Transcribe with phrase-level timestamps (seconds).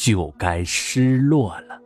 [0.00, 1.78] 就该失落了。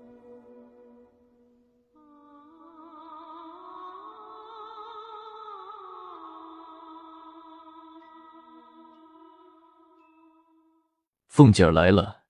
[11.26, 12.22] 凤姐儿来了，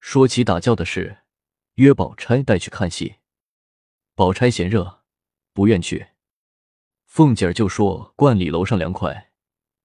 [0.00, 1.20] 说起打醮的事，
[1.76, 3.14] 约宝钗带去看戏。
[4.14, 5.00] 宝钗嫌热，
[5.54, 6.08] 不愿去。
[7.06, 9.32] 凤姐儿就说：“观里楼上凉快。”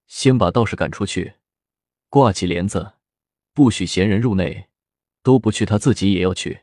[0.08, 1.36] 先把道士赶出去，
[2.10, 2.96] 挂起帘子，
[3.54, 4.68] 不许闲人入内，
[5.28, 6.62] 都不去，他自己也要去。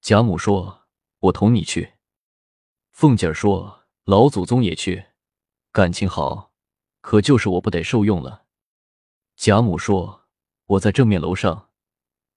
[0.00, 0.86] 贾母说
[1.28, 1.92] ：“我同你去。”
[2.92, 5.08] 凤姐儿说：“老祖宗也去，
[5.70, 6.54] 感情好，
[7.02, 8.46] 可就是我不得受用了。”
[9.36, 10.24] 贾母说
[10.64, 11.68] ：“我在正面楼上，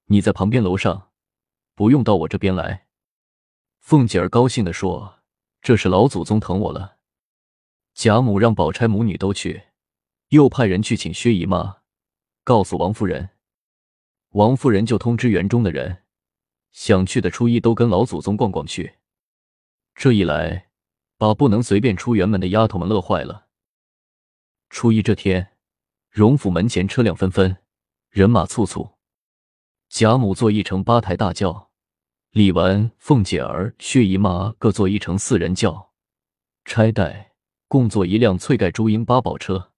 [0.08, 1.12] 你在旁边楼上，
[1.76, 2.90] 不用到我这边来。”
[3.80, 5.22] 凤姐儿高兴的说
[5.64, 6.98] ：“这是老祖宗疼我了。”
[7.96, 9.68] 贾母让宝钗母女都去。
[10.28, 11.84] 又派人去请薛姨妈，
[12.44, 13.30] 告诉王夫人。
[14.32, 16.04] 王夫人就通知园中的人，
[16.72, 18.96] 想去的初一都跟老祖宗逛逛去。
[19.94, 20.70] 这一来，
[21.18, 23.48] 把不能随便出园门的丫头们乐坏了。
[24.70, 25.58] 初一这天，
[26.10, 27.58] 荣府门前车辆纷纷，
[28.10, 28.92] 人马簇簇。
[29.90, 31.72] 贾母坐一乘八抬大轿，
[32.30, 35.92] 李纨、凤姐儿、薛姨妈各坐一乘四人轿，
[36.64, 37.34] 钗黛
[37.68, 39.74] 共坐一辆翠盖朱缨八宝车。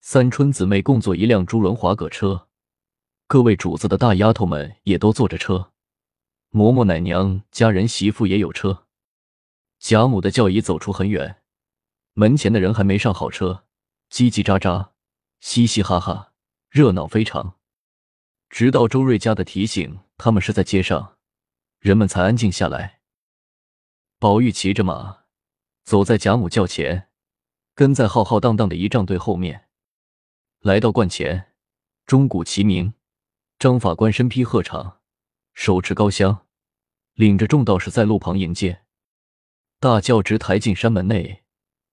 [0.00, 2.45] 三春姊妹共坐一辆朱轮华葛车，
[3.28, 5.72] 各位主子的大丫头们也都坐着车，
[6.52, 8.86] 嬷嬷奶娘家人媳妇也有车。
[9.80, 11.42] 贾母的轿已走出很远，
[12.12, 13.64] 门前的人还没上好车，
[14.10, 14.90] 叽叽喳喳，
[15.40, 16.34] 嘻嘻哈哈，
[16.70, 17.56] 热闹非常。
[18.48, 21.16] 直到周瑞家的提醒，他们是在街上，
[21.80, 23.00] 人们才安静下来。
[24.20, 25.24] 宝玉骑着马，
[25.82, 27.08] 走在贾母轿前，
[27.74, 29.68] 跟在浩浩荡荡的仪仗队后面。
[30.60, 31.52] 来到观前，
[32.06, 32.94] 钟鼓齐鸣，
[33.58, 34.96] 张法官身披鹤氅，
[35.54, 36.46] 手持高香，
[37.14, 38.82] 领着众道士在路旁迎接。
[39.80, 41.42] 大轿直抬进山门内，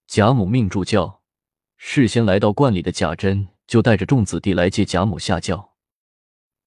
[0.05, 1.21] 贾母命助轿。
[1.77, 5.75] 事先来到观里的贾珍就带着众子弟来接贾母下轿。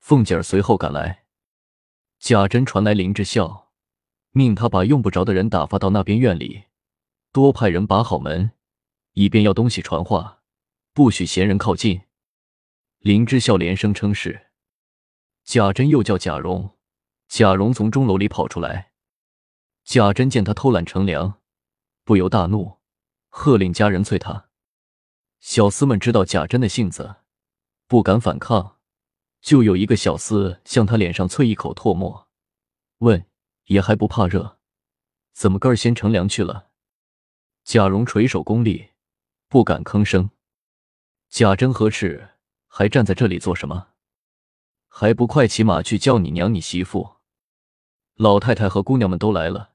[0.00, 1.26] 凤姐儿随后赶来，
[2.18, 3.72] 贾珍传来林之孝，
[4.30, 6.64] 命他把用不着的人打发到那边院里，
[7.32, 8.52] 多派人把好门，
[9.12, 10.40] 以便要东西传话。
[10.94, 12.00] 不许闲人靠近。
[13.00, 14.45] 林之孝连声称是。
[15.46, 16.76] 贾珍又叫贾蓉，
[17.28, 18.90] 贾蓉从钟楼里跑出来。
[19.84, 21.40] 贾珍见他偷懒乘凉，
[22.02, 22.78] 不由大怒，
[23.28, 24.48] 喝令家人催他。
[25.38, 27.18] 小厮们知道贾珍的性子，
[27.86, 28.78] 不敢反抗，
[29.40, 32.26] 就有一个小厮向他脸上啐一口唾沫，
[32.98, 33.24] 问
[33.66, 34.58] ：“也还不怕热？
[35.32, 36.70] 怎么个儿先乘凉去了？”
[37.62, 38.88] 贾蓉垂手恭立，
[39.46, 40.30] 不敢吭声。
[41.28, 42.30] 贾珍呵斥
[42.66, 43.92] ：“还站在这里做什么？
[44.98, 47.16] 还不快骑马去叫你娘、你媳妇、
[48.14, 49.74] 老太太和姑娘们都来了，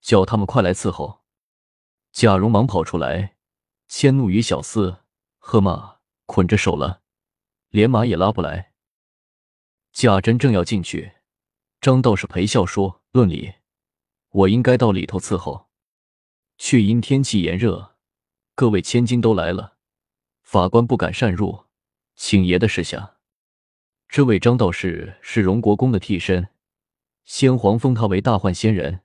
[0.00, 1.24] 叫他们快来伺候。”
[2.14, 3.34] 贾蓉忙跑出来，
[3.88, 4.98] 迁怒于小厮，
[5.38, 7.02] 喝骂：“捆着手了，
[7.70, 8.74] 连马也拉不来。”
[9.90, 11.14] 贾珍正要进去，
[11.80, 13.54] 张道士陪笑说：“论理，
[14.28, 15.68] 我应该到里头伺候，
[16.58, 17.96] 却因天气炎热，
[18.54, 19.78] 各位千金都来了。”
[20.42, 21.64] 法官不敢擅入，
[22.14, 23.13] 请爷的示下。
[24.08, 26.48] 这位张道士是荣国公的替身，
[27.24, 29.00] 先皇封他为大幻仙人，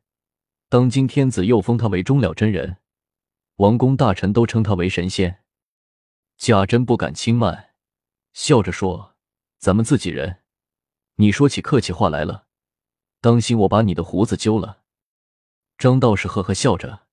[0.69, 2.77] 当今天子又封他为终了真人，
[3.55, 5.43] 王公大臣都称他为神仙。
[6.37, 7.71] 贾珍不敢轻慢，
[8.33, 9.15] 笑着说
[9.57, 10.43] ：“咱们自己人，
[11.15, 12.45] 你说起客气话来了，
[13.19, 14.83] 当心我把你的胡子揪了。”
[15.77, 17.07] 张道士呵呵笑着，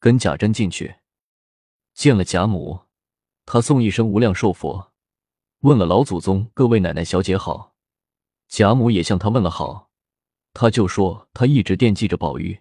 [0.00, 0.96] 跟贾珍进去，
[1.94, 2.86] 见了贾母。
[3.44, 4.92] 他送一声无量寿佛，
[5.60, 7.74] 问了老祖宗、各位奶奶、小姐好。
[8.48, 9.90] 贾母也向他问了好，
[10.52, 12.60] 他就说他一直惦记着宝玉。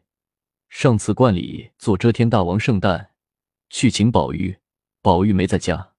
[0.69, 3.11] 上次观里做遮天大王圣诞，
[3.69, 4.59] 去请宝玉，
[5.01, 5.93] 宝玉没在家。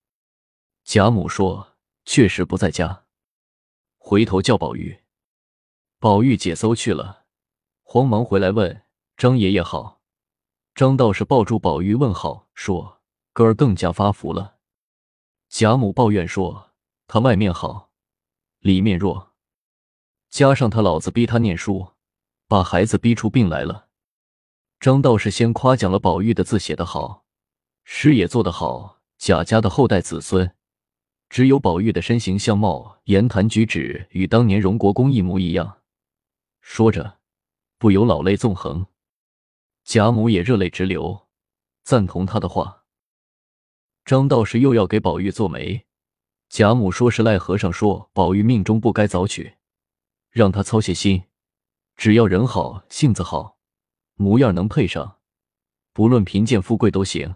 [0.84, 3.04] 贾母说确实不在家，
[3.98, 5.02] 回头叫宝玉。
[5.98, 7.24] 宝玉解搜去了，
[7.82, 8.82] 慌忙回来问
[9.16, 10.00] 张爷爷好。
[10.74, 13.00] 张道士抱住宝玉问好，说
[13.32, 14.56] 哥儿更加发福了。
[15.48, 16.65] 贾母抱怨说
[17.06, 17.90] ：“他外面好，
[18.60, 19.34] 里面弱。”
[20.28, 21.92] 加上他老子逼他念书，
[22.48, 23.88] 把孩子逼出病来了。
[24.80, 27.24] 张道士先夸奖了宝玉的字写得好，
[27.84, 30.54] 诗也做得好，贾家的后代子孙，
[31.30, 35.78] 只有宝玉的身形相貌、言谈举止与当年荣国公一模一样。
[36.60, 37.18] 说着，
[37.78, 38.86] 不由老泪纵横。
[39.84, 41.28] 贾母也热泪直流，
[41.84, 42.82] 赞同他的话。
[44.04, 45.85] 张道士又要给宝玉做媒，
[46.48, 49.54] 贾母说是赖和尚说宝玉命中不该早娶，
[50.30, 51.24] 让他操些心，
[51.96, 53.58] 只要人好，性子好，
[54.14, 55.18] 模样能配上，
[55.92, 57.34] 不论贫贱富贵都行。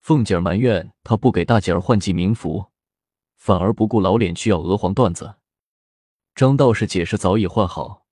[0.00, 2.72] 凤姐儿埋怨他不给大姐儿换季名服，
[3.36, 5.36] 反而不顾老脸去要鹅黄缎子。
[6.34, 8.06] 张道士解释早已换好，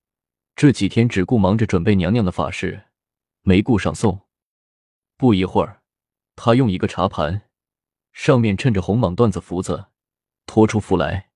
[0.57, 2.87] 这几天只顾忙着准备娘娘的法事。
[3.43, 4.27] 没顾上送，
[5.19, 5.83] 不一会儿，
[6.35, 7.43] 他用一个茶盘，
[8.13, 9.87] 上面衬着红蟒缎子福子，
[10.47, 11.31] 托出福来。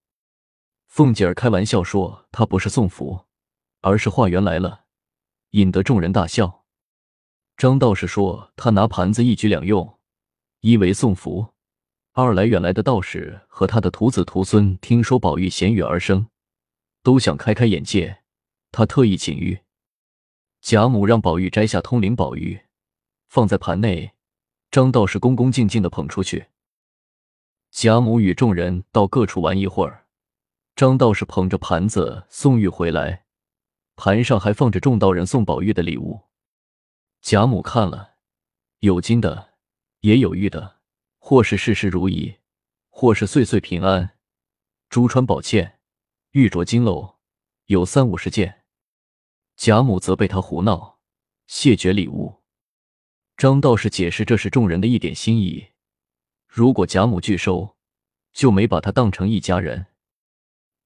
[0.86, 3.26] 凤姐儿开玩笑说：“他不是送福，
[3.82, 4.86] 而是化缘来了。”
[5.52, 6.64] 引得众人大笑。
[7.56, 9.98] 张道士说：“他拿盘子一举两用，
[10.60, 11.54] 一为送福，
[12.12, 16.28] 二来远来的道士和他的徒子徒孙听说宝玉衔玉而生，
[17.02, 18.22] 都想开开眼界，
[18.72, 19.60] 他特意请玉。”
[20.60, 22.60] 贾母让宝玉摘下通灵宝玉，
[23.28, 24.12] 放在盘内。
[24.70, 26.48] 张道士恭恭敬敬的捧出去。
[27.80, 30.08] 贾母与众人到各处玩一会儿，
[30.74, 33.24] 张道士捧着盘子送玉回来，
[33.94, 36.22] 盘上还放着众道人送宝玉的礼物。
[37.22, 38.16] 贾母看了，
[38.80, 39.54] 有金的，
[40.00, 40.80] 也有玉的，
[41.18, 42.38] 或是事事如意，
[42.88, 44.16] 或是岁岁平安，
[44.88, 45.74] 珠穿宝嵌，
[46.32, 47.14] 玉镯金镂，
[47.66, 48.64] 有三五十件。
[49.54, 50.98] 贾母责备他胡闹，
[51.46, 52.42] 谢绝礼物。
[53.36, 55.68] 张道士解释这是众人的一点心意，
[56.48, 57.76] 如果贾母拒收，
[58.32, 59.86] 就没把他当成一家人。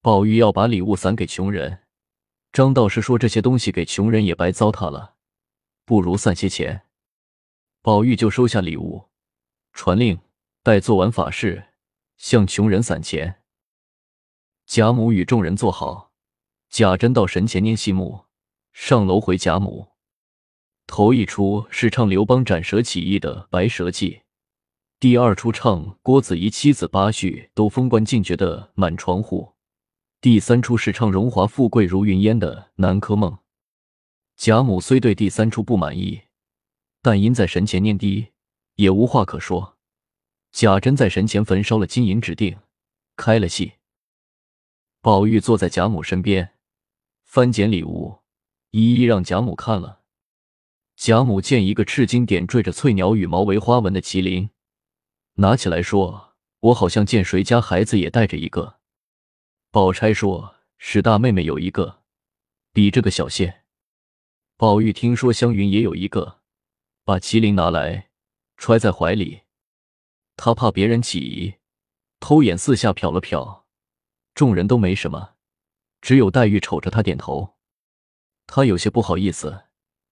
[0.01, 1.79] 宝玉要把礼物散给穷人，
[2.51, 5.15] 张道士说这些东西给穷人也白糟蹋了，
[5.85, 6.85] 不如散些钱。
[7.81, 9.09] 宝玉就收下礼物，
[9.71, 10.19] 传令
[10.61, 11.69] 待做完法事，
[12.17, 13.41] 向穷人散钱。
[14.65, 16.11] 贾母与众人坐好，
[16.69, 18.25] 贾珍到神前念戏目。
[18.71, 19.89] 上楼回贾母，
[20.87, 24.11] 头一出是唱刘邦斩蛇起义的《白蛇记》，
[24.99, 29.51] 第二出唱郭子仪妻子八婿都封官进爵的《满床户》，
[30.21, 33.31] 第三出是唱荣华富贵如云烟的《南柯梦》。
[34.37, 36.21] 贾母虽对第三出不满意，
[37.01, 38.29] 但因在神前念低，
[38.75, 39.77] 也无话可说。
[40.51, 42.57] 贾珍在神前焚烧了金银指定，
[43.15, 43.73] 开了戏。
[45.01, 46.53] 宝玉坐在贾母身边，
[47.25, 48.19] 翻捡礼物。
[48.71, 50.01] 一一让贾母看了，
[50.95, 54.49] 贾母见一个赤金点缀着翠鸟羽毛为花纹的麒麟，
[55.35, 58.79] 拿起来说：“我好像见谁家孩子也带着一个。”
[59.71, 62.01] 宝钗说：“史大妹妹有一个，
[62.71, 63.61] 比这个小些。”
[64.57, 66.39] 宝玉听说湘云也有一个，
[67.03, 68.11] 把麒麟拿来
[68.57, 69.41] 揣在怀里，
[70.37, 71.55] 他怕别人起疑，
[72.19, 73.63] 偷眼四下瞟了瞟，
[74.35, 75.33] 众人都没什么，
[75.99, 77.55] 只有黛玉瞅着他点头。
[78.45, 79.65] 他有些不好意思，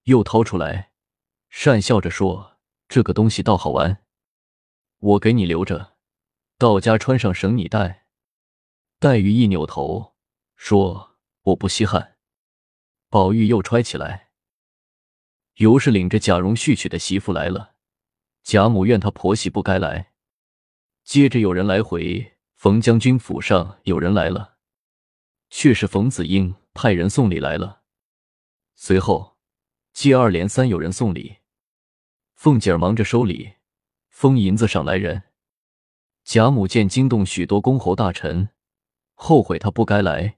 [0.05, 0.91] 又掏出来，
[1.51, 2.57] 讪笑着说
[2.89, 4.00] ：“这个东西倒好玩，
[5.01, 5.97] 我给你留着，
[6.57, 8.07] 到家穿上绳你戴。”
[8.97, 10.15] 黛玉一扭头
[10.55, 12.17] 说：“我不稀罕。”
[13.09, 14.31] 宝玉又揣起来。
[15.55, 17.75] 尤氏领着贾蓉续娶的媳妇来了，
[18.41, 20.13] 贾母怨她婆媳不该来。
[21.03, 24.57] 接着有人来回，冯将军府上有人来了，
[25.49, 27.81] 却是冯子英派人送礼来了。
[28.75, 29.37] 随后，
[29.93, 31.37] 接二连三有人送礼，
[32.35, 33.55] 凤姐儿忙着收礼，
[34.21, 35.23] 封银子赏来人。
[36.23, 38.49] 贾母见惊动许多公侯大臣，
[39.15, 40.37] 后悔她不该来。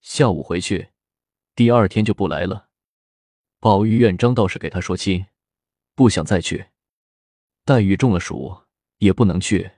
[0.00, 0.90] 下午回去，
[1.56, 2.68] 第二天就不来了。
[3.58, 5.26] 宝玉愿张道士给他说亲，
[5.96, 6.66] 不想再去。
[7.64, 8.62] 黛玉中了暑，
[8.98, 9.72] 也不能去，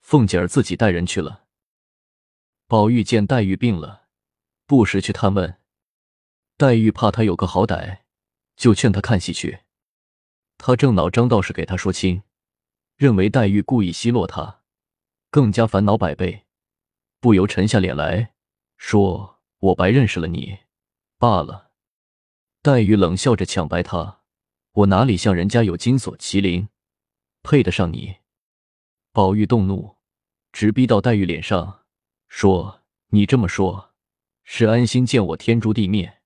[0.00, 1.46] 凤姐儿自己带人去了。
[2.68, 4.04] 宝玉见黛玉病了，
[4.66, 5.58] 不时去探问。
[6.56, 8.02] 黛玉怕他有个好歹，
[8.54, 9.62] 就劝他看戏去。
[10.58, 12.22] 他正恼张道士给他说亲，
[12.96, 14.60] 认为黛玉故意奚落他，
[15.30, 16.44] 更加烦恼百倍，
[17.20, 18.34] 不由沉下脸来
[18.76, 20.58] 说：“我白认识了你，
[21.18, 21.72] 罢了。”
[22.62, 24.20] 黛玉冷笑着抢白他
[24.72, 26.68] ：“我哪里像人家有金锁麒麟，
[27.42, 28.16] 配得上你？”
[29.12, 29.96] 宝玉动怒，
[30.52, 31.82] 直逼到黛玉脸上，
[32.28, 33.92] 说：“你这么说，
[34.44, 36.20] 是安心见我天诛地灭？”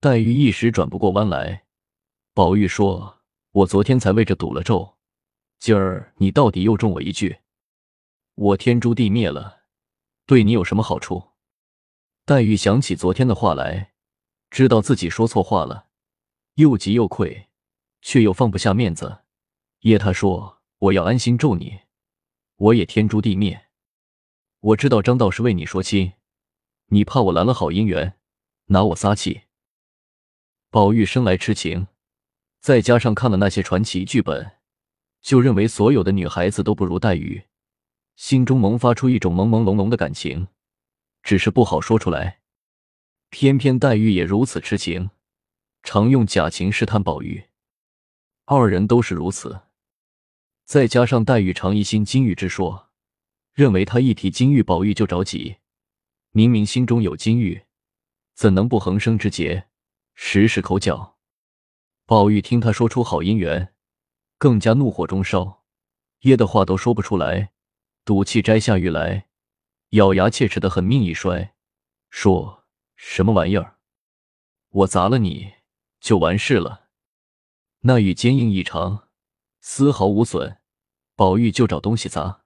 [0.00, 1.64] 黛玉一时转不过弯来，
[2.34, 3.20] 宝玉说
[3.52, 4.96] ：“我昨天才为这赌了咒，
[5.62, 7.38] 今儿你到底又中我一句，
[8.34, 9.62] 我天诛地灭了，
[10.26, 11.28] 对你有什么好处？”
[12.26, 13.92] 黛玉想起昨天的话来，
[14.50, 15.86] 知道自己说错话了，
[16.54, 17.48] 又急又愧，
[18.00, 19.22] 却又放不下面子。
[19.82, 21.82] 叶他说：“我要安心咒你，
[22.56, 23.66] 我也天诛地灭。
[24.58, 26.14] 我知道张道是为你说亲，
[26.86, 28.18] 你怕我拦了好姻缘，
[28.64, 29.42] 拿我撒气。”
[30.70, 31.86] 宝玉生来痴情，
[32.58, 34.58] 再加上看了那些传奇剧本，
[35.22, 37.44] 就认为所有的女孩子都不如黛玉，
[38.16, 40.48] 心中萌发出一种朦朦胧胧的感情。
[41.22, 42.40] 只是不好说出来，
[43.30, 45.10] 偏偏黛玉也如此痴情，
[45.84, 47.44] 常用假情试探宝玉。
[48.44, 49.62] 二人都是如此，
[50.64, 52.90] 再加上黛玉常疑心金玉之说，
[53.52, 55.58] 认为他一提金玉，宝玉就着急。
[56.32, 57.62] 明明心中有金玉，
[58.34, 59.68] 怎能不横生枝节，
[60.14, 61.16] 时时口角？
[62.04, 63.71] 宝玉听他说出好姻缘，
[64.42, 65.62] 更加怒火中烧，
[66.22, 67.52] 噎的话都说不出来，
[68.04, 69.28] 赌气摘下玉来。
[69.90, 71.54] 咬牙切齿的狠命一摔，
[72.10, 72.64] 说
[72.96, 73.78] 什么玩意儿？
[74.70, 75.52] 我砸了你
[76.00, 76.88] 就完事了。
[77.82, 79.10] 那玉坚硬异常，
[79.60, 80.58] 丝毫无损。
[81.14, 82.42] 宝玉就找东西砸。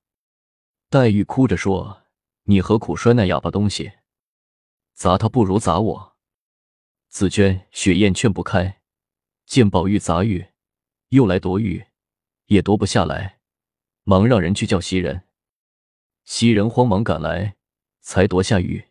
[0.90, 2.02] 黛玉哭着说
[2.44, 3.92] ：“你何苦摔那哑巴东西？
[4.92, 6.16] 砸他不如砸我。”
[7.08, 8.82] 紫娟、雪雁劝不开，
[9.46, 10.48] 见宝玉砸玉，
[11.10, 11.86] 又来夺玉，
[12.46, 13.38] 也夺不下来，
[14.02, 15.22] 忙让人去叫袭人。
[16.24, 17.56] 袭人慌忙赶来，
[18.00, 18.88] 才夺下玉。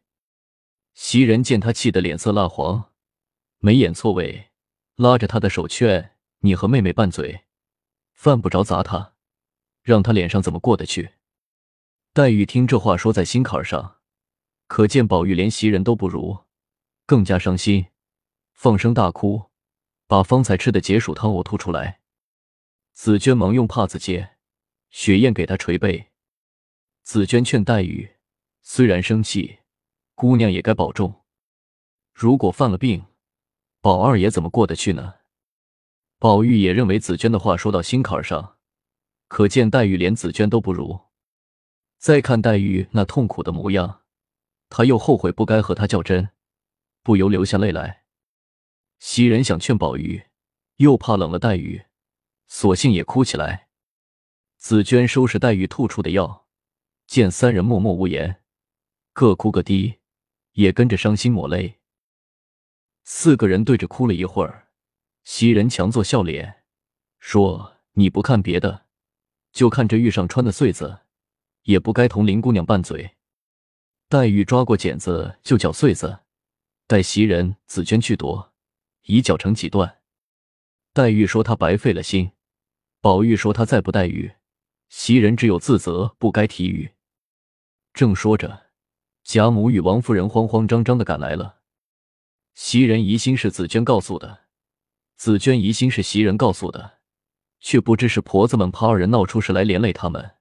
[0.94, 2.92] 袭人见他气得脸色蜡黄，
[3.58, 4.52] 眉眼错位，
[4.96, 7.44] 拉着他的手劝：“你和妹妹拌嘴，
[8.14, 9.16] 犯不着砸他，
[9.82, 11.16] 让他脸上怎么过得去？”
[12.14, 13.98] 黛玉听这话说在心坎上，
[14.68, 16.46] 可见宝玉连袭人都不如，
[17.06, 17.88] 更加伤心，
[18.54, 19.52] 放声大哭，
[20.08, 22.00] 把方才吃的解暑汤呕吐出来。
[22.96, 24.38] 紫娟忙用帕子接，
[24.90, 26.12] 雪雁给她捶背。
[27.04, 28.16] 紫娟劝黛玉
[28.64, 29.60] ：“虽然生气，
[30.16, 31.26] 姑娘也该保重。
[32.14, 33.06] 如果犯了病，
[33.82, 35.16] 宝二爷怎么过得去呢？”
[36.20, 38.56] 宝玉也认为紫娟的话说到心坎上，
[39.28, 41.02] 可见黛玉连紫娟都不如。
[41.98, 44.04] 再看黛玉那痛苦的模样，
[44.70, 46.30] 他又后悔不该和她较真，
[47.04, 48.06] 不由流下泪来。
[49.00, 50.24] 袭人想劝宝玉，
[50.78, 51.85] 又怕冷了黛玉，
[52.48, 53.68] 索性也哭起来。
[54.58, 56.44] 紫娟收拾黛玉吐出的药。
[57.08, 58.42] 见三人默默无言，
[59.14, 60.00] 各哭各滴，
[60.54, 61.80] 也跟着伤心抹泪。
[63.04, 64.70] 四个人对着哭了一会儿，
[65.24, 66.64] 袭人强作笑脸，
[67.20, 68.88] 说：“你不看别的，
[69.52, 71.02] 就看这玉上穿的穗子，
[71.62, 73.18] 也不该同林姑娘拌嘴。”
[74.10, 76.22] 黛玉抓过剪子就绞穗子，
[76.88, 78.52] 待袭人、紫娟去夺，
[79.04, 80.02] 已绞成几段。
[80.92, 82.32] 黛玉说她白费了心，
[83.06, 84.34] 宝玉说他再不带玉，
[84.90, 86.96] 袭人只有自责，不该提玉。
[87.94, 88.72] 正说着，
[89.24, 91.60] 贾母与王夫人慌慌张张的赶来了。
[92.56, 94.46] 袭人疑心是紫娟告诉的，
[95.18, 96.98] 紫娟疑心是袭人告诉的，
[97.60, 100.38] 却不知是婆子们怕二人闹出事来连累他们，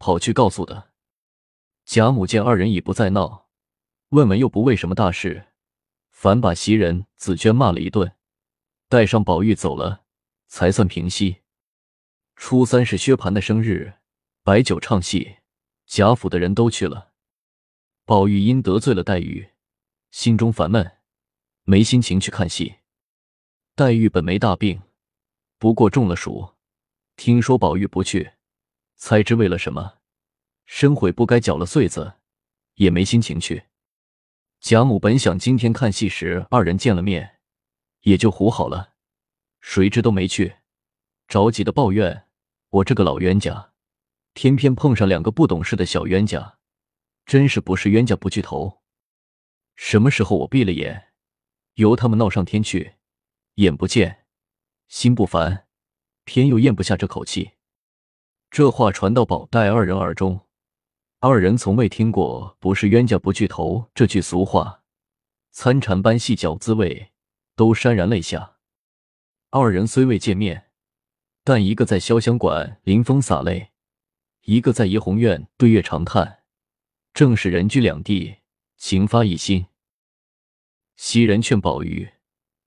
[0.00, 0.90] 跑去告诉的。
[1.84, 3.46] 贾母见二人已不再闹，
[4.08, 5.52] 问问又不为什么大事，
[6.10, 8.16] 反把袭人、紫娟骂了一顿，
[8.88, 10.02] 带上宝玉走了，
[10.48, 11.41] 才算平息。
[12.44, 13.94] 初三是薛蟠的生日，
[14.42, 15.36] 摆酒唱戏。
[15.86, 17.12] 贾府的人都去了，
[18.04, 19.50] 宝玉因得罪了黛玉，
[20.10, 20.98] 心中烦闷，
[21.62, 22.80] 没心情去看戏。
[23.76, 24.82] 黛玉本没大病，
[25.56, 26.54] 不过中了暑，
[27.14, 28.32] 听说宝玉不去，
[28.96, 29.98] 猜知为了什么，
[30.66, 32.14] 深悔不该搅了穗子，
[32.74, 33.66] 也没心情去。
[34.60, 37.38] 贾母本想今天看戏时二人见了面，
[38.00, 38.94] 也就糊好了，
[39.60, 40.56] 谁知都没去，
[41.28, 42.26] 着急的抱怨
[42.72, 43.70] ：“我这个老冤家。”
[44.34, 46.56] 偏偏碰上两个不懂事的小冤家，
[47.26, 48.80] 真是不是冤家不聚头。
[49.76, 51.12] 什么时候我闭了眼，
[51.74, 52.94] 由他们闹上天去，
[53.56, 54.24] 眼不见，
[54.88, 55.66] 心不烦，
[56.24, 57.50] 偏又咽不下这口气。
[58.50, 60.46] 这话传到宝黛二人耳中，
[61.20, 64.82] 二人从未听过“不是冤家不聚头”这句俗话，
[65.50, 67.12] 参禅般细嚼滋味，
[67.54, 68.56] 都潸然泪下。
[69.50, 70.70] 二人虽未见面，
[71.44, 73.70] 但一个在潇湘馆临风洒泪。
[74.42, 76.40] 一个在怡红院对月长叹，
[77.14, 78.38] 正是人居两地，
[78.76, 79.66] 情发一心。
[80.96, 82.08] 袭人劝宝玉，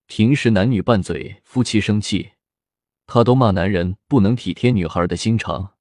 [0.06, 2.32] 平时男女拌嘴，夫妻生气，
[3.06, 5.74] 他都骂男人不能体贴女孩的心肠。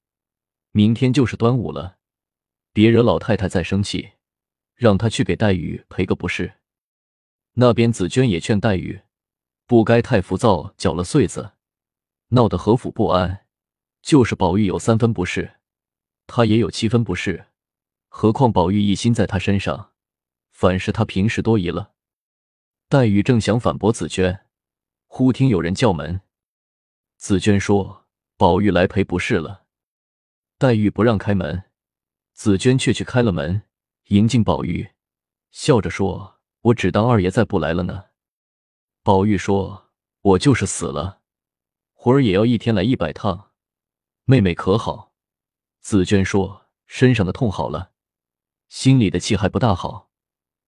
[0.71, 1.97] 明天就是端午了，
[2.73, 4.11] 别惹老太太再生气，
[4.75, 6.55] 让他去给黛玉赔个不是。
[7.53, 9.01] 那边紫娟也劝黛玉，
[9.65, 11.53] 不该太浮躁，搅了穗子，
[12.29, 13.46] 闹得何府不安。
[14.01, 15.60] 就是宝玉有三分不是。
[16.27, 17.48] 他也有七分不是，
[18.08, 19.91] 何况宝玉一心在他身上，
[20.51, 21.94] 反是他平时多疑了。
[22.89, 24.46] 黛玉正想反驳紫娟，
[25.05, 26.22] 忽听有人叫门。
[27.17, 28.05] 紫娟说
[28.38, 29.65] ：“宝玉来赔不是了。”
[30.58, 31.63] 黛玉不让开门，
[32.34, 33.63] 紫娟却去开了门，
[34.05, 34.91] 迎进宝玉，
[35.51, 38.05] 笑着说：“我只当二爷再不来了呢。”
[39.03, 39.91] 宝玉说
[40.22, 41.22] ：“我就是死了，
[42.05, 43.50] 活儿也要一天来一百趟。
[44.25, 45.15] 妹妹可好？”
[45.81, 47.93] 紫娟说：“身上的痛好了，
[48.69, 50.12] 心里的气还不大好。”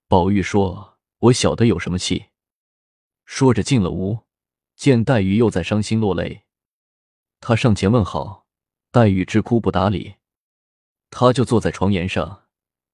[0.09, 0.97] 宝玉说
[1.29, 2.29] ：“我晓得有什么气。”
[3.23, 4.21] 说着进了屋，
[4.75, 6.45] 见黛玉又在伤心落泪，
[7.39, 8.47] 他上前问好。
[8.89, 10.15] 黛玉只哭不搭理，
[11.11, 12.47] 他就坐在床沿上，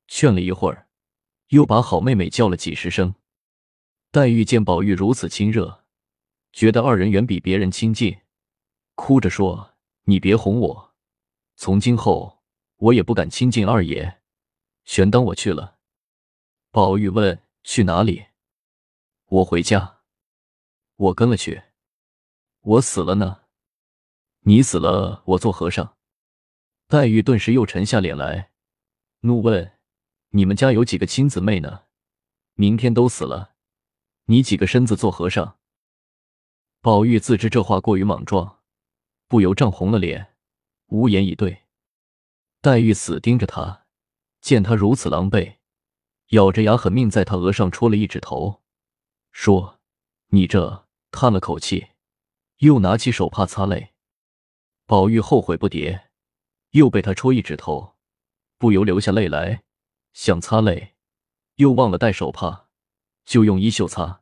[0.09, 0.89] 劝了一会儿，
[1.47, 3.15] 又把好妹妹叫了几十声。
[4.12, 5.85] 黛玉见宝玉如此亲热，
[6.51, 8.19] 觉得二人远比别人亲近，
[8.95, 10.93] 哭着说：“你别哄我，
[11.55, 12.43] 从今后
[12.77, 14.21] 我也不敢亲近二爷，
[14.85, 15.79] 全当我去了。”
[16.71, 18.27] 宝玉问：“去哪里
[19.27, 20.01] ？”“我回家。
[20.95, 21.63] ”“我跟了去。
[22.62, 23.41] ”“我死了呢。”
[24.45, 25.95] 你死了，我做和尚。
[26.88, 28.51] 黛玉顿时又沉下脸来，
[29.21, 29.79] 怒问
[30.31, 31.85] ：“你们家有几个亲姊妹呢？
[32.55, 33.55] 明天都死了，
[34.25, 35.57] 你几个身子做和尚？”
[36.81, 38.62] 宝玉自知这话过于莽撞，
[39.33, 40.35] 不由涨红了脸，
[40.89, 41.63] 无言以对。
[42.61, 43.87] 黛玉死盯着他，
[44.41, 45.55] 见他如此狼狈，
[46.27, 48.61] 咬着牙狠命在他额上戳了一指头，
[49.31, 49.79] 说
[50.29, 51.87] ：“你这……”叹了口气，
[52.57, 53.93] 又拿起手帕擦泪。
[54.85, 56.09] 宝玉后悔不迭，
[56.69, 57.95] 又被他戳一指头，
[58.59, 59.63] 不由流下泪来，
[60.13, 60.93] 想擦泪，
[61.55, 62.67] 又忘了带手帕，
[63.25, 64.21] 就用衣袖擦。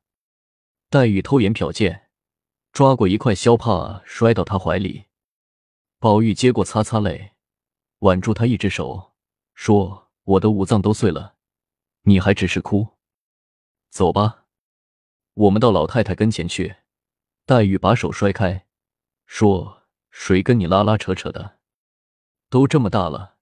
[0.90, 2.11] 黛玉偷眼瞟见，
[2.72, 5.06] 抓过一块消帕摔到他怀里。
[6.00, 7.34] 宝玉接过擦擦泪，
[8.00, 9.14] 挽住他一只手，
[9.54, 11.36] 说：“我的五脏都碎了，
[12.04, 12.98] 你还只是哭？
[13.90, 14.46] 走吧，
[15.34, 16.78] 我们到老太太跟前去。”
[17.46, 18.66] 黛玉把手摔开，
[19.26, 19.80] 说。
[20.14, 21.60] 谁跟你拉拉扯扯的？
[22.50, 23.38] 都这么大了，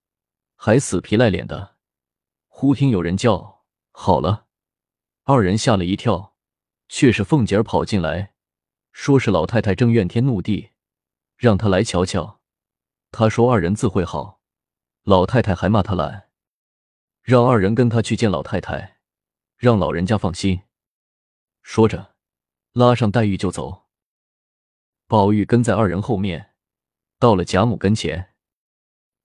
[0.56, 1.78] 还死皮赖脸的。
[2.48, 4.46] 忽听有人叫：“好了！”
[5.26, 6.36] 二人吓了一跳，
[6.88, 8.36] 却是凤姐儿跑进来，
[8.92, 10.72] 说是老太太正怨天怒地，
[11.38, 12.40] 让他来瞧瞧。
[13.12, 14.42] 他说二人自会好，
[15.04, 16.30] 老太太还骂他懒，
[17.22, 18.98] 让二人跟他去见老太太，
[19.58, 20.62] 让老人家放心。
[21.62, 22.16] 说着，
[22.74, 23.88] 拉上黛玉就走。
[25.08, 26.48] 宝玉跟在二人后面。
[27.18, 28.34] 到了贾母跟前，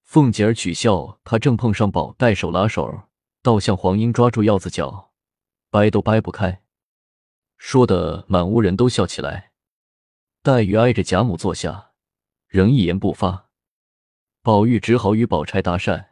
[0.03, 3.05] 凤姐儿取笑他，正碰上宝黛手拉手，
[3.41, 5.13] 倒像黄莺抓住鹞子脚，
[5.71, 6.65] 掰都掰不开，
[7.57, 9.53] 说的满屋人都笑起来。
[10.45, 11.93] 黛玉挨着贾母坐下，
[12.49, 13.49] 仍一言不发。
[14.43, 16.09] 宝玉只好与宝钗搭讪，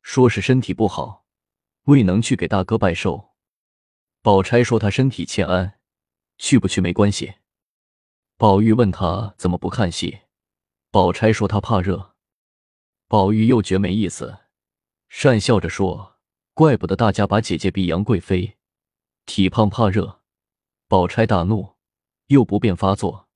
[0.00, 1.26] 说是身体不好，
[1.86, 3.34] 未能去给大哥拜寿。
[4.22, 5.80] 宝钗说她身体欠安，
[6.38, 7.34] 去不去没关系。
[8.36, 10.20] 宝玉问他怎么不看戏。
[10.92, 12.14] 宝钗说：“她怕热。”
[13.10, 14.38] 宝玉又觉没意思，
[15.10, 16.20] 讪笑着说
[16.54, 18.56] ：“怪不得大家把姐姐比杨贵妃，
[19.26, 20.22] 体胖怕热。”
[20.86, 21.74] 宝钗大怒，
[22.28, 23.28] 又不便发作，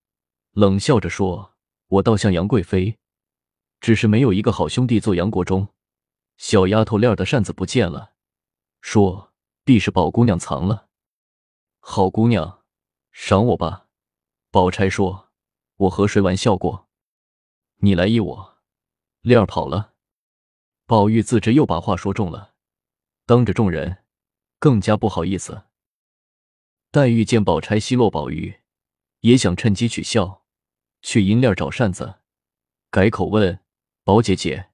[0.59, 1.55] 冷笑着说
[1.87, 2.99] ：“我倒像杨贵妃，
[3.79, 5.69] 只是没有一个好兄弟做杨国忠。”
[6.37, 8.15] 小丫头链的扇子不见了，
[8.81, 10.89] 说：“必是宝姑娘藏了。”
[11.79, 12.65] 好姑娘，
[13.13, 13.87] 赏我吧。
[14.51, 15.29] 宝钗说
[15.79, 16.89] ：“我和谁玩笑过？”
[17.79, 18.59] 你来依我，
[19.21, 19.95] 链儿跑了。
[20.87, 22.55] 宝玉自知又把话说重了，
[23.27, 23.99] 当着众人
[24.59, 25.67] 更加不好意思。
[26.91, 28.59] 黛玉见宝钗奚落宝玉，
[29.21, 30.43] 也想趁机取笑，
[31.03, 32.21] 去银链找扇子，
[32.91, 33.61] 改口问
[34.05, 34.71] 宝姐姐：“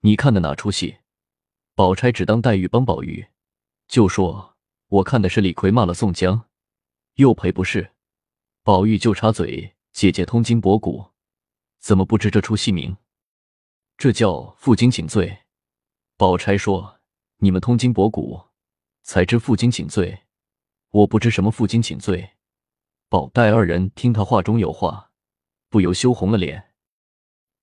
[0.00, 0.98] 你看的哪出戏？”
[1.74, 3.26] 宝钗只当黛玉帮宝玉，
[3.88, 4.56] 就说
[4.88, 6.48] ：“我看的是李逵骂了宋江，
[7.14, 7.92] 又赔不是。”
[8.62, 11.12] 宝玉就插嘴：“姐姐通经博古。”
[11.80, 12.96] 怎么不知这出戏名？
[13.96, 15.40] 这叫负荆请罪。
[16.16, 17.00] 宝钗说
[17.38, 18.40] ：“你们通经博古，
[19.02, 20.22] 才知负荆请罪。
[20.90, 22.30] 我不知什么负荆请罪。”
[23.10, 25.12] 宝黛二人听他话中有话，
[25.74, 26.72] 不由羞红了脸。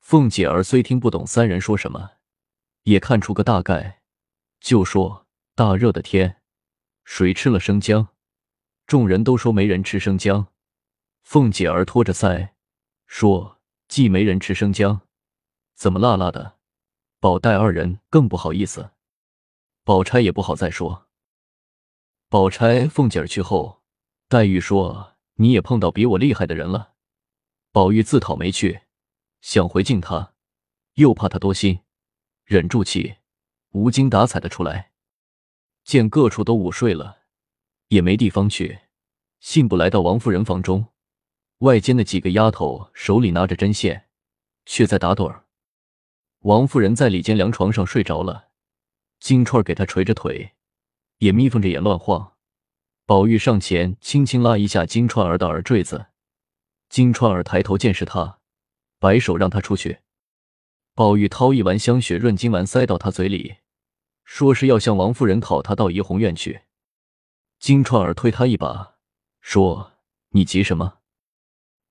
[0.02, 2.17] 凤姐儿虽听不懂三人说什么，
[2.84, 4.02] 也看出个大概，
[4.60, 6.41] 就说：“大热的天，
[7.06, 8.10] 谁吃了生姜？”
[8.86, 10.47] 众人都说没人吃生姜。
[11.24, 12.50] 凤姐儿托着腮
[13.08, 13.62] 说。
[13.88, 15.02] 既没人吃生姜，
[15.74, 16.58] 怎么辣辣的？
[17.21, 18.91] 宝黛二人更不好意思，
[19.86, 21.08] 宝钗也不好再说。
[22.28, 23.82] 宝钗、凤姐儿去后，
[24.28, 26.90] 黛玉说：“你也碰到比我厉害的人了。”
[27.73, 28.81] 宝玉自讨没趣，
[29.39, 30.34] 想回敬他，
[30.95, 31.79] 又怕他多心，
[32.43, 33.15] 忍住气，
[33.69, 34.91] 无精打采的出来。
[35.86, 37.19] 见各处都午睡了，
[37.88, 38.81] 也没地方去，
[39.39, 40.88] 信步来到王夫人房中。
[41.60, 44.10] 外间的几个丫头手里拿着针线，
[44.65, 45.45] 却在打盹儿。
[46.39, 48.49] 王夫人在里间凉床上睡着了，
[49.21, 50.55] 金钏儿给她捶着腿，
[51.19, 52.34] 也眯缝着眼乱晃。
[53.05, 56.07] 宝玉上前轻轻拉一下金钏儿的耳坠子，
[56.91, 58.39] 金钏儿抬头见是他，
[58.99, 59.99] 摆手让他出去。
[60.93, 63.60] 宝玉掏一丸香雪润金丸塞到他嘴里，
[64.25, 66.63] 说是要向王夫人讨他到怡红院去。
[67.60, 68.97] 金钏儿推他一把，
[69.39, 69.93] 说
[70.36, 70.97] ：“你急什么？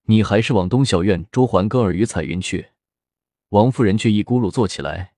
[0.03, 2.73] 你还是往东小院捉环哥儿与彩云去。”
[3.49, 5.15] 王夫人却一咕噜坐起来，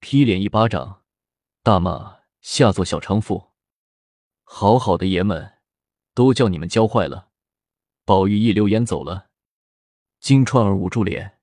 [0.00, 1.04] 劈脸一巴掌，
[1.62, 3.52] 大骂：“下作小娼妇！
[4.42, 5.58] 好好的爷们，
[6.12, 7.28] 都叫你们教坏了！”
[8.04, 9.30] 宝玉一溜烟走了。
[10.18, 11.38] 金钏儿捂住脸，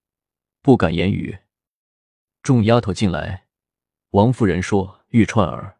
[0.61, 1.39] 不敢言语。
[2.41, 3.47] 众丫头进来，
[4.11, 5.79] 王夫人说：“玉钏儿，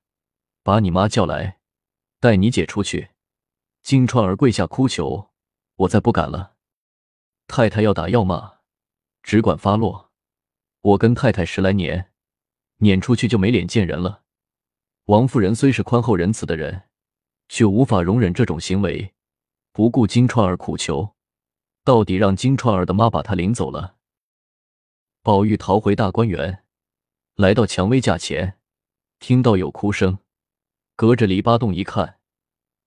[0.64, 1.60] 把你妈叫来，
[2.20, 3.10] 带你姐出去。”
[3.82, 5.32] 金钏儿跪下哭求
[5.76, 6.56] ：“我再不敢了，
[7.48, 8.60] 太太要打要骂，
[9.24, 10.12] 只管发落。”
[10.82, 12.12] 我跟太太十来年，
[12.78, 14.24] 撵出去就没脸见人了。
[15.06, 16.90] 王夫人虽是宽厚仁慈的人，
[17.50, 19.14] 却无法容忍这种行为，
[19.80, 21.16] 不顾金钏儿苦求，
[21.86, 23.96] 到底让金钏儿的妈把她领走了。
[25.22, 26.66] 宝玉逃回大观园，
[27.36, 28.60] 来到蔷薇架前，
[29.20, 30.20] 听到有哭声，
[30.98, 32.20] 隔着篱笆洞一看，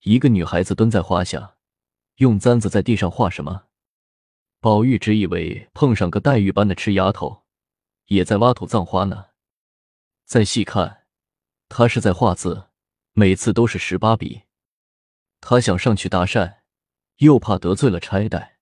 [0.03, 1.57] 一个女孩子蹲在花下，
[2.17, 3.69] 用簪子在地上画什么。
[4.61, 7.45] 宝玉只以为碰上个黛玉般的痴丫头。
[8.09, 9.29] 也在挖土葬花呢。
[10.27, 11.07] 再细看，
[11.71, 12.67] 她是在画字，
[13.15, 14.43] 每次都是十八笔。
[15.41, 16.59] 他想上去搭讪，
[17.23, 18.59] 又怕得罪了差代。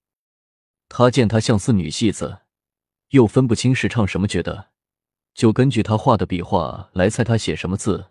[0.88, 2.40] 他见他像似女戏子，
[3.08, 4.70] 又分不清是唱什么，觉得
[5.32, 8.10] 就根据他画的笔画来猜他写什么字，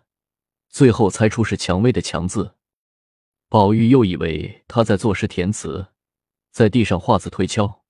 [0.68, 2.56] 最后猜出是蔷薇的蔷字。
[3.48, 5.88] 宝玉又以为他在作诗填词，
[6.50, 7.84] 在地上画字推敲，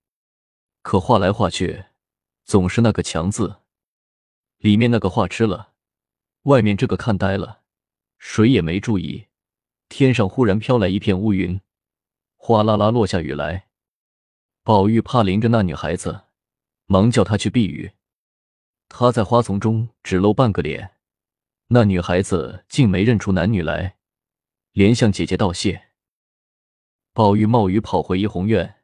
[0.83, 1.87] 可画来画去。
[2.45, 3.61] 总是那个“强”字，
[4.59, 5.73] 里面那个画吃了，
[6.43, 7.61] 外面这个看呆了，
[8.19, 9.29] 谁也没注意。
[9.89, 11.61] 天上忽然飘来一片乌云，
[12.43, 13.69] 哗啦啦落下雨来。
[14.63, 16.23] 宝玉怕淋着那女孩子，
[16.87, 17.93] 忙叫她去避雨。
[18.89, 20.97] 他在花丛中只露半个脸，
[21.69, 23.99] 那女孩子竟没认出男女来，
[24.73, 25.89] 连向姐姐道谢。
[27.13, 28.77] 宝玉冒雨跑回怡红院，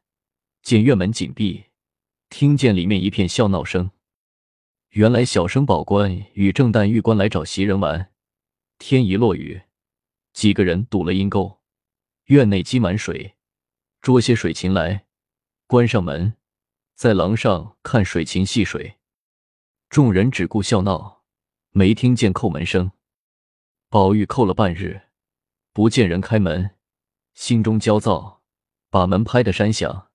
[0.62, 1.64] 见院门紧闭。
[2.28, 3.90] 听见里面一片笑闹声，
[4.90, 8.12] 原来小生宝官与正旦玉官来找袭人玩。
[8.78, 9.62] 天一落雨，
[10.34, 11.60] 几个人堵了阴沟，
[12.26, 13.35] 院内积满水，
[14.06, 15.04] 捉些水禽来，
[15.66, 16.36] 关上门，
[16.94, 18.98] 在廊上看水禽戏水。
[19.88, 21.24] 众人只顾笑闹，
[21.70, 22.92] 没听见叩门声。
[23.88, 25.08] 宝玉叩了半日，
[25.72, 26.76] 不见人开门，
[27.34, 28.42] 心中焦躁，
[28.90, 30.12] 把门拍得山响。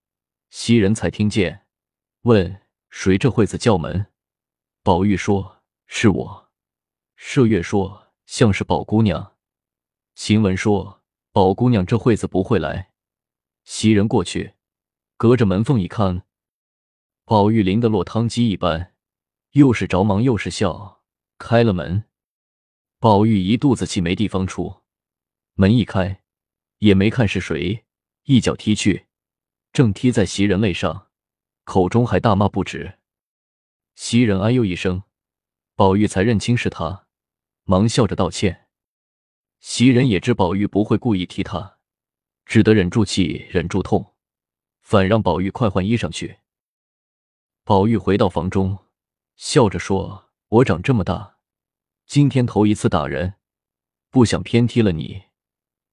[0.50, 1.66] 袭人才听见。
[2.22, 4.08] 问谁这会子叫门？
[4.84, 6.50] 宝玉说：“是我。”
[7.20, 9.34] 麝月说：“像是宝姑娘。”
[10.16, 11.02] 晴雯说
[11.34, 12.88] ：“宝姑娘这会子不会来。”
[13.64, 14.56] 袭人过去，
[15.18, 16.24] 隔着门缝一看，
[17.26, 18.94] 宝玉淋得落汤鸡一般，
[19.52, 21.04] 又是着忙又是笑，
[21.38, 22.06] 开了门。
[23.00, 24.82] 宝玉一肚子气没地方出，
[25.54, 26.24] 门一开，
[26.80, 27.86] 也没看是谁，
[28.24, 29.08] 一脚踢去，
[29.72, 31.08] 正踢在袭人肋上。
[31.64, 33.00] 口中还大骂不止，
[33.96, 35.04] 袭人哎呦一声，
[35.76, 37.06] 宝玉才认清是他，
[37.64, 38.68] 忙笑着道歉。
[39.60, 41.78] 袭人也知宝玉不会故意踢他，
[42.46, 44.14] 只得忍住气，忍住痛，
[44.82, 46.40] 反让宝玉快换衣裳去。
[47.64, 48.80] 宝玉回到房中，
[49.36, 51.38] 笑着说：“我长这么大，
[52.06, 53.36] 今天头一次打人，
[54.10, 55.24] 不想偏踢了你。”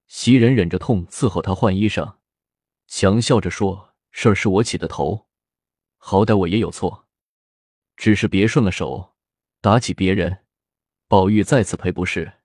[0.09, 2.17] 袭人忍着痛伺候他换衣裳，
[2.87, 5.29] 强笑着说：“事儿是我起的头。”
[6.01, 7.07] 好歹我也有错，
[7.97, 9.15] 只是别顺了手，
[9.61, 10.45] 打起别人。
[11.07, 12.41] 宝玉再次赔不是，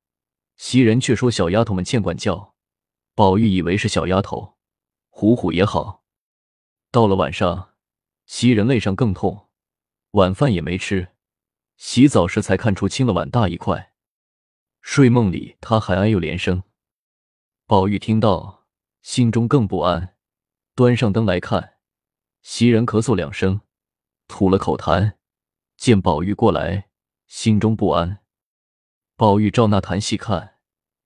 [0.57, 2.52] 袭人却说小丫头们欠管教。
[3.15, 4.57] 宝玉以为是小丫头，
[5.11, 6.03] 唬唬也好。
[6.89, 7.75] 到了晚上，
[8.25, 9.49] 袭人肋上更痛，
[10.11, 11.09] 晚饭也没吃，
[11.77, 13.93] 洗澡时才看出青了碗大一块。
[14.81, 16.63] 睡梦里他还哎呦连声，
[17.67, 18.65] 宝玉听到，
[19.03, 20.15] 心中更不安，
[20.73, 21.75] 端上灯来看。
[22.41, 23.61] 袭人咳嗽两声，
[24.27, 25.13] 吐了口痰，
[25.77, 26.89] 见宝玉过来，
[27.27, 28.23] 心中不安。
[29.15, 30.55] 宝玉照那痰细看，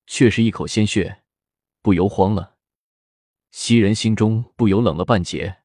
[0.08, 1.24] 却是一口鲜血，
[1.88, 2.58] 不由慌了。
[3.50, 5.60] 袭人心中不由冷了半截，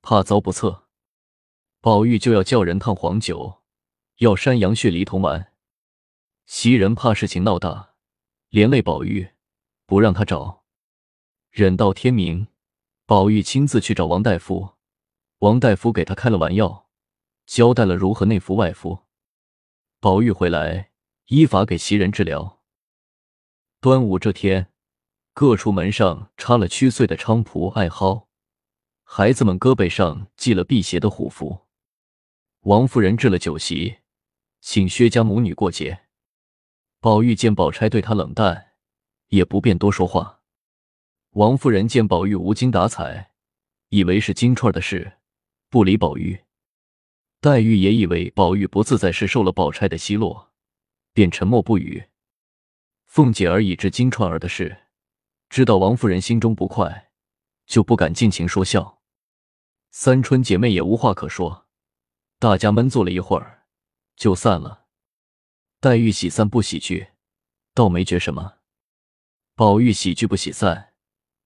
[0.00, 0.88] 怕遭不测。
[1.80, 3.62] 宝玉就要叫人烫黄酒，
[4.16, 5.52] 要山羊血梨同丸。
[6.46, 7.94] 袭人怕事情闹大，
[8.48, 9.34] 连累宝玉，
[9.86, 10.64] 不让他找。
[11.50, 12.48] 忍到天明，
[13.06, 14.70] 宝玉亲自去找王大夫，
[15.38, 16.88] 王大夫给他开了丸药，
[17.46, 19.04] 交代了如何内服外服。
[20.00, 20.90] 宝玉回来，
[21.26, 22.64] 依法给袭人治疗。
[23.80, 24.71] 端午这天，
[25.34, 28.28] 各处门上插了曲穗的菖蒲、艾蒿，
[29.02, 31.66] 孩子们胳膊上系了辟邪的虎符。
[32.60, 33.96] 王夫人置了酒席，
[34.60, 36.02] 请薛家母女过节。
[37.00, 38.72] 宝玉见宝钗对他冷淡，
[39.28, 40.42] 也不便多说话。
[41.30, 43.32] 王夫人见宝玉无精打采，
[43.88, 45.14] 以为是金钏的事，
[45.70, 46.38] 不理宝玉。
[47.40, 50.52] 黛玉也以为宝玉不自在是受了宝钗的奚落，
[51.14, 52.04] 便沉默不语。
[53.06, 54.81] 凤姐儿已知金钏儿的事，
[55.52, 57.10] 知道王夫人心中不快，
[57.66, 59.02] 就不敢尽情说笑。
[59.90, 61.66] 三春姐妹也无话可说，
[62.38, 63.66] 大家闷坐了一会儿，
[64.16, 64.86] 就散了。
[65.78, 67.08] 黛玉喜散不喜聚，
[67.74, 68.60] 倒没觉什么；
[69.54, 70.94] 宝玉喜聚不喜散，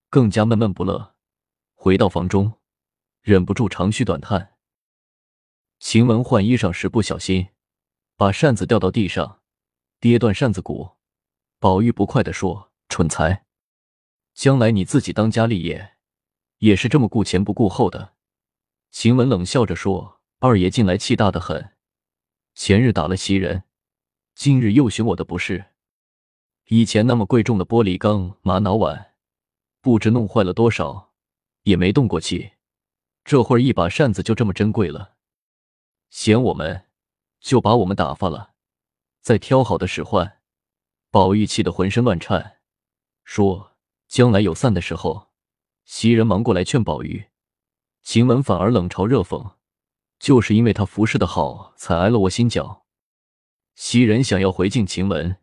[0.09, 1.17] 更加闷闷不乐。
[1.75, 2.61] 回到房中，
[3.23, 4.55] 忍不住长吁短叹。
[5.81, 7.49] 晴雯换衣裳时不小心，
[8.15, 9.43] 把扇子掉到地上，
[9.99, 10.93] 跌断扇子骨。
[11.59, 13.46] 宝玉不快地说：“蠢材，
[14.37, 15.95] 将来你自己当家立业，
[16.59, 18.13] 也是这么顾前不顾后的。”
[18.93, 21.73] 晴雯冷笑着说：“二爷近来气大的很，
[22.55, 23.65] 前日打了袭人，
[24.35, 25.73] 今日又寻我的不是。
[26.67, 29.15] 以前那么贵重的玻璃缸、玛瑙碗，
[29.81, 31.15] 不知弄坏了多少，
[31.63, 32.53] 也没动过气。
[33.25, 35.15] 这会儿一把扇子就这么珍贵了，
[36.11, 36.87] 嫌我们，
[37.41, 38.53] 就把我们打发了，
[39.23, 40.41] 再挑好的使唤。”
[41.11, 42.59] 宝玉气得浑身乱颤，
[43.25, 43.76] 说
[44.09, 45.29] ：“将来有散的时候。”
[45.85, 47.27] 袭人忙过来劝宝玉，
[48.03, 49.53] 晴雯反而冷嘲热讽
[50.19, 52.85] ：“就是因为他服侍的好，才挨了我心脚。”
[53.77, 55.37] 袭人想要回敬晴雯，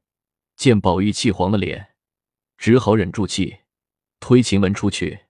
[0.58, 1.96] 见宝玉气黄了脸，
[2.58, 3.60] 只好忍住气，
[4.20, 5.28] 推晴雯出去，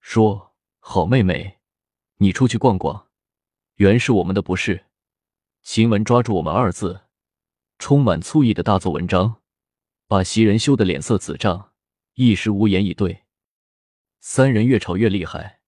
[0.00, 1.58] 说：“好妹妹，
[2.16, 3.06] 你出去逛逛，
[3.76, 4.86] 原是我们的不是。”
[5.62, 7.02] 晴雯抓住“我们”二字，
[7.78, 9.36] 充满醋意的大做文章。
[10.08, 11.72] 把袭人羞得脸色紫胀，
[12.18, 13.24] 一时无言以对。
[14.20, 15.60] 三人越吵越厉害，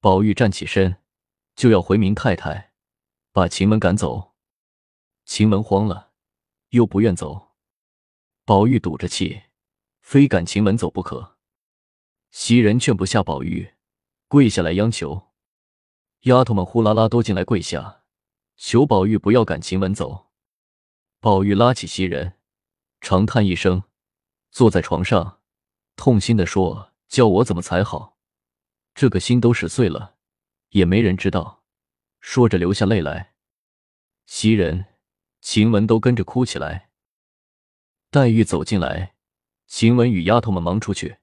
[0.00, 1.02] 宝玉站起身
[1.54, 2.72] 就要回明太太，
[3.30, 4.32] 把晴雯赶走。
[5.26, 6.12] 晴雯慌了，
[6.70, 7.52] 又不愿走。
[8.46, 9.42] 宝玉赌着气，
[10.00, 11.36] 非赶晴雯走不可。
[12.30, 13.74] 袭人劝不下宝玉，
[14.28, 15.30] 跪下来央求。
[16.20, 18.04] 丫头们呼啦啦都进来跪下，
[18.56, 20.30] 求宝玉不要赶晴雯走。
[21.20, 22.38] 宝玉拉起袭人。
[23.02, 23.82] 长叹一声，
[24.50, 25.41] 坐在床上，
[26.04, 28.18] 痛心的说：“叫我怎么才好？
[28.92, 30.16] 这个心都使碎了，
[30.70, 31.62] 也没人知道。”
[32.18, 33.34] 说着流下泪来。
[34.26, 34.86] 袭人、
[35.40, 36.90] 晴雯都跟着哭起来。
[38.10, 39.14] 黛玉走进来，
[39.68, 41.18] 晴雯与丫头们忙出去。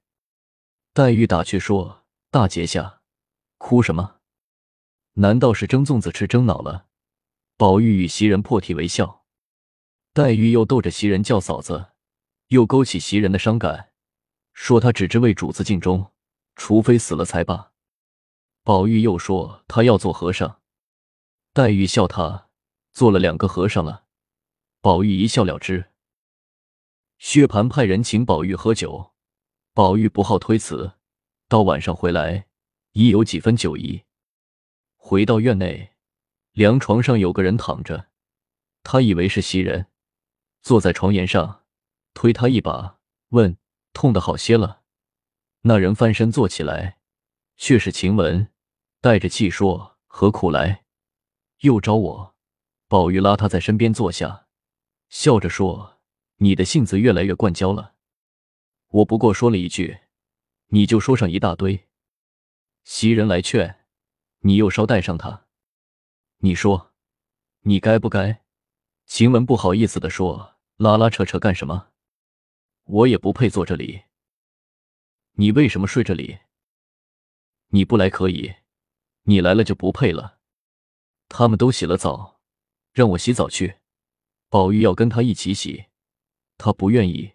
[0.94, 3.02] 黛玉打趣说：“大节下，
[3.58, 4.20] 哭什么？
[5.12, 6.86] 难道是蒸粽子吃蒸恼了？”
[7.58, 9.26] 宝玉与袭人破涕为笑。
[10.14, 11.90] 黛玉又逗着袭人叫嫂子，
[12.46, 13.89] 又勾起袭人的伤感，
[14.52, 16.12] 说他只知为主子尽忠，
[16.56, 17.72] 除非死了才罢。
[18.62, 20.60] 宝玉又说他要做和尚，
[21.52, 22.48] 黛玉笑他
[22.92, 24.04] 做了两个和尚了。
[24.80, 25.90] 宝玉一笑了之。
[27.18, 29.12] 薛蟠派人请宝玉喝酒，
[29.74, 30.92] 宝玉不好推辞，
[31.48, 32.46] 到晚上回来
[32.92, 34.04] 已有几分酒意。
[34.96, 35.92] 回到院内，
[36.52, 38.08] 凉床上有个人躺着，
[38.82, 39.86] 他以为是袭人。
[40.62, 41.64] 坐在床沿上，
[42.14, 42.98] 推他一把，
[43.30, 43.56] 问
[43.92, 44.82] ：“痛的好些了？”
[45.62, 46.98] 那人翻身坐起来，
[47.56, 48.48] 却是晴雯，
[49.00, 50.84] 带着气说：“何苦来？”
[51.60, 52.34] 又招我。
[52.88, 54.46] 宝玉拉他在身边坐下，
[55.10, 56.00] 笑着说
[56.38, 57.94] ：“你的性子越来越惯娇了。
[58.88, 60.00] 我不过说了一句，
[60.68, 61.86] 你就说上一大堆。
[62.82, 63.84] 袭人来劝，
[64.40, 65.46] 你又捎带上他。
[66.38, 66.92] 你说，
[67.60, 68.42] 你该不该？”
[69.06, 71.89] 晴雯不好意思的说：“拉拉扯扯干什么？
[72.92, 74.02] 我也不配坐这里。
[75.32, 76.40] 你为什么睡这里？
[77.68, 78.56] 你不来可以，
[79.22, 80.40] 你来了就不配了。
[81.28, 82.40] 他们都洗了澡，
[82.92, 83.78] 让我洗澡去。
[84.48, 85.86] 宝玉要跟他一起洗，
[86.58, 87.34] 他不愿意，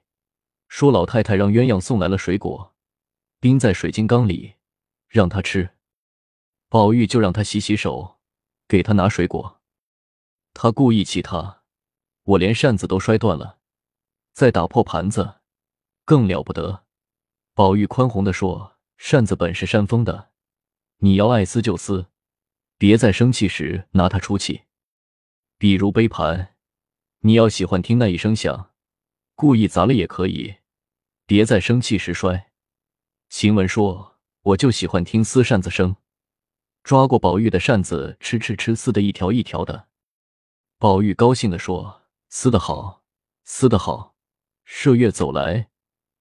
[0.68, 2.76] 说老太太让鸳鸯送来了水果，
[3.40, 4.56] 冰在水晶缸里，
[5.08, 5.78] 让他吃。
[6.68, 8.20] 宝玉就让他洗洗手，
[8.68, 9.62] 给他拿水果。
[10.54, 11.62] 他故意气他。”
[12.26, 13.60] 我连扇子都摔断了，
[14.34, 15.42] 再打破盘子，
[16.06, 16.86] 更了不得。
[17.54, 20.30] 宝玉宽宏的说：“扇子本是扇风的，
[20.98, 22.08] 你要爱撕就撕，
[22.78, 24.64] 别在生气时拿它出气。
[25.58, 26.56] 比如杯盘，
[27.22, 28.72] 你要喜欢听那一声响，
[29.36, 30.58] 故意砸了也可以，
[31.26, 32.52] 别再生气时摔。
[33.30, 35.96] 晴雯说：“我就喜欢听撕扇子声。”
[36.84, 39.88] 抓过宝玉的扇子，哧哧哧撕的一条一条的。
[40.78, 43.04] 宝玉高兴的说：“撕得好，
[43.44, 44.16] 撕得好！”
[44.68, 45.70] 麝月走来，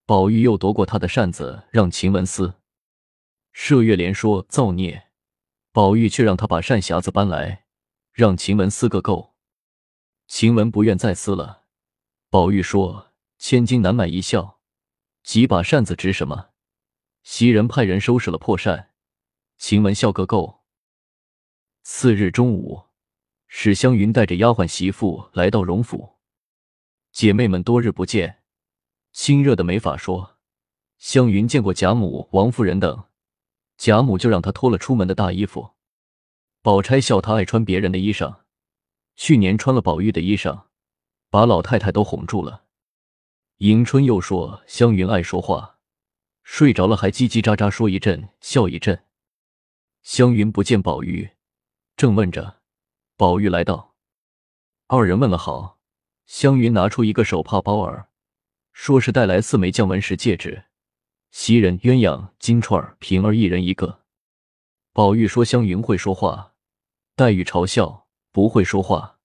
[0.07, 2.61] 宝玉又夺过他的扇子，让晴雯撕。
[3.55, 5.11] 麝月连说造孽，
[5.73, 7.64] 宝玉却让他把扇匣子搬来，
[8.12, 9.35] 让晴雯撕个够。
[10.27, 11.64] 晴雯不愿再撕了。
[12.29, 14.61] 宝玉说：“千金难买一笑，
[15.23, 16.51] 几把扇子值什么？”
[17.25, 18.90] 袭人派人收拾了破扇。
[19.57, 20.64] 晴雯笑个够。
[21.83, 22.88] 次日中午，
[23.47, 26.19] 史湘云带着丫鬟媳妇来到荣府，
[27.11, 28.43] 姐妹们多日不见，
[29.14, 30.37] 亲热的没法说。
[30.98, 33.05] 湘云见过贾母、王夫人等，
[33.77, 35.74] 贾母就让她脱了出门的大衣服。
[36.62, 38.40] 宝钗笑她爱穿别人的衣裳，
[39.14, 40.64] 去年穿了宝玉的衣裳，
[41.31, 42.64] 把老太太都哄住了。
[43.59, 45.79] 迎春又说湘云爱说话，
[46.42, 49.05] 睡着了还叽叽喳喳说一阵，笑一阵。
[50.03, 51.31] 湘云不见宝玉，
[51.96, 52.62] 正问着，
[53.16, 53.94] 宝玉来到，
[54.88, 55.79] 二人问了好。
[56.27, 58.09] 湘云拿出一个手帕包儿，
[58.75, 60.65] 说是带来四枚降文石戒指，
[61.31, 64.03] 袭人、鸳鸯、金钏、平儿一人一个。
[64.93, 66.55] 宝玉说湘云会说话，
[67.15, 69.21] 黛玉嘲笑不会说话，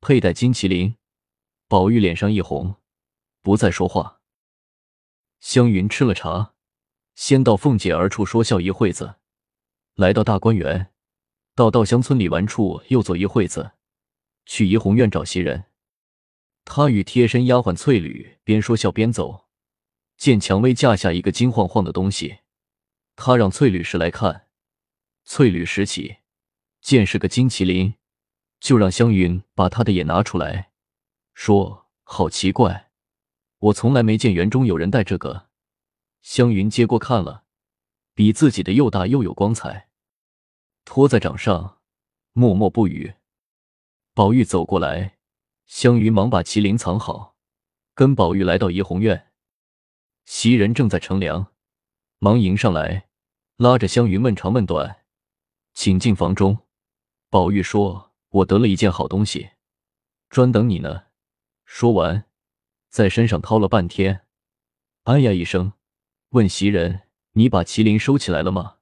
[0.00, 0.96] 佩戴金麒麟。
[1.68, 2.76] 宝玉脸上一红，
[3.42, 4.20] 不再说话。
[5.40, 6.54] 湘云吃了茶，
[7.16, 9.16] 先到凤姐儿处说笑一会子。
[9.96, 10.92] 来到大观园，
[11.56, 13.72] 到稻香村里玩处又坐一会子，
[14.46, 15.64] 去怡红院找袭人。
[16.66, 19.46] 他与贴身丫鬟翠缕边说笑边走，
[20.18, 22.40] 见蔷薇架下一个金晃晃的东西，
[23.14, 24.48] 他让翠缕拾来看。
[25.24, 26.16] 翠缕拾起，
[26.82, 27.94] 见是个金麒麟，
[28.60, 30.72] 就让湘云把他的也拿出来，
[31.34, 32.90] 说：“好奇怪，
[33.58, 35.48] 我从来没见园中有人戴这个。”
[36.20, 37.44] 湘云接过看了，
[38.12, 39.88] 比自己的又大又有光彩。
[40.84, 41.78] 托在掌上，
[42.32, 43.14] 默默不语。
[44.14, 45.15] 宝玉走过来，
[45.66, 47.36] 湘云忙把麒麟藏好，
[47.94, 49.32] 跟宝玉来到怡红院。
[50.24, 51.52] 袭人正在乘凉，
[52.18, 53.08] 忙迎上来，
[53.56, 55.04] 拉着湘云问长问短，
[55.74, 56.58] 请进房中。
[57.28, 59.50] 宝玉说：“我得了一件好东西，
[60.28, 61.06] 专等你呢。”
[61.66, 62.26] 说完，
[62.88, 64.26] 在身上掏了半天，
[65.04, 65.72] 哎呀一声，
[66.30, 67.02] 问袭人
[67.32, 68.76] ：“你把麒麟收起来了吗？”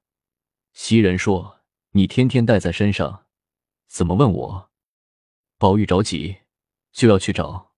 [0.73, 1.55] 袭人说。
[1.91, 3.27] 你天天带在身上，
[3.87, 4.69] 怎么问我？
[5.57, 6.39] 宝玉着急，
[6.95, 7.73] 就要去找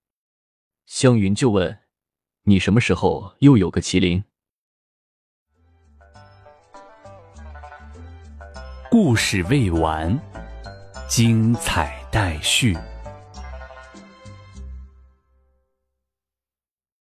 [0.85, 1.79] 湘云，就问
[2.43, 4.23] 你什么时候又有个麒麟？
[8.91, 10.19] 故事未完，
[11.09, 12.77] 精彩待续。